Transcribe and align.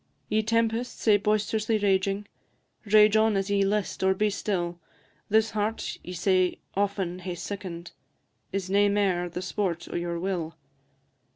Ye 0.29 0.41
tempests, 0.41 1.03
sae 1.03 1.19
boist'rously 1.19 1.77
raging, 1.77 2.25
Rage 2.85 3.15
on 3.15 3.37
as 3.37 3.51
ye 3.51 3.63
list 3.63 4.01
or 4.01 4.15
be 4.15 4.31
still; 4.31 4.79
This 5.29 5.51
heart 5.51 5.99
ye 6.03 6.11
sae 6.13 6.57
often 6.73 7.19
hae 7.19 7.35
sicken'd, 7.35 7.91
Is 8.51 8.67
nae 8.67 8.87
mair 8.89 9.29
the 9.29 9.43
sport 9.43 9.87
o' 9.93 9.95
your 9.95 10.19
will. 10.19 10.55